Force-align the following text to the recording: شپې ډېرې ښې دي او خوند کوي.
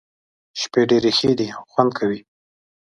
شپې 0.61 0.81
ډېرې 0.89 1.11
ښې 1.17 1.31
دي 1.39 1.47
او 1.55 1.63
خوند 1.71 1.91
کوي. 1.99 2.19